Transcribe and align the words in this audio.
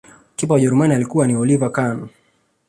Kipa 0.35 0.53
wa 0.53 0.57
ujerumani 0.57 0.93
alikuwa 0.93 1.27
ni 1.27 1.35
oliver 1.35 1.71
Khan 1.71 2.07